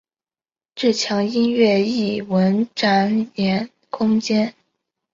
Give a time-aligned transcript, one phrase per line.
[0.73, 4.55] 这墙音乐艺文展演空间。